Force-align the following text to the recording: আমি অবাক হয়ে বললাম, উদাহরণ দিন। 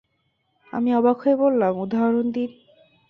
আমি 0.73 0.89
অবাক 0.95 1.17
হয়ে 1.23 1.35
বললাম, 1.35 1.73
উদাহরণ 1.77 2.25
দিন। 2.31 2.49